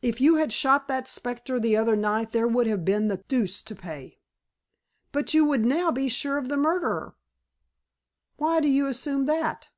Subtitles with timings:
[0.00, 3.60] "If you had shot that specter the other night there would have been the deuce
[3.60, 4.18] to pay."
[5.12, 7.14] "But you would now be sure of the murderer?"
[8.38, 9.68] "Why do you assume that?"